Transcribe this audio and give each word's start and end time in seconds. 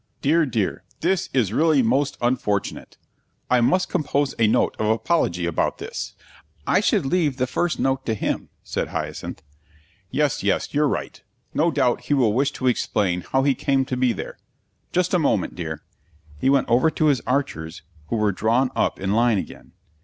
Dear, 0.23 0.47
dear, 0.47 0.83
this 1.01 1.29
is 1.31 1.53
really 1.53 1.83
most 1.83 2.17
unfortunate. 2.21 2.97
I 3.51 3.61
must 3.61 3.87
compose 3.87 4.33
a 4.39 4.47
note 4.47 4.75
of 4.79 4.87
apology 4.87 5.45
about 5.45 5.77
this." 5.77 6.15
"I 6.65 6.79
should 6.79 7.05
leave 7.05 7.37
the 7.37 7.45
first 7.45 7.79
note 7.79 8.03
to 8.07 8.15
him," 8.15 8.49
said 8.63 8.87
Hyacinth. 8.87 9.43
"Yes, 10.09 10.41
yes, 10.41 10.73
you're 10.73 10.87
right. 10.87 11.21
No 11.53 11.69
doubt 11.69 12.05
he 12.05 12.15
will 12.15 12.33
wish 12.33 12.51
to 12.53 12.65
explain 12.65 13.21
how 13.31 13.43
he 13.43 13.53
came 13.53 13.85
to 13.85 13.95
be 13.95 14.11
there. 14.11 14.39
Just 14.91 15.13
a 15.13 15.19
moment, 15.19 15.53
dear." 15.53 15.83
He 16.39 16.49
went 16.49 16.67
over 16.67 16.89
to 16.89 17.05
his 17.05 17.21
archers, 17.27 17.83
who 18.07 18.15
were 18.15 18.31
drawn 18.31 18.71
up 18.75 18.99
in 18.99 19.11
line 19.11 19.37
again. 19.37 19.73